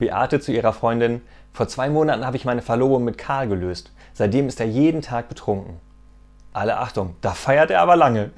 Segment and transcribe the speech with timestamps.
[0.00, 1.20] Beate zu ihrer Freundin,
[1.52, 3.92] vor zwei Monaten habe ich meine Verlobung mit Karl gelöst.
[4.14, 5.78] Seitdem ist er jeden Tag betrunken.
[6.52, 8.30] Alle Achtung, da feiert er aber lange.